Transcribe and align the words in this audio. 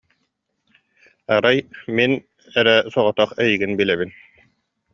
Арай 1.35 1.57
мин 1.97 2.11
эрэ 2.59 2.75
соҕотох 2.93 3.29
эйигин 3.43 3.71
билэбин 3.79 4.09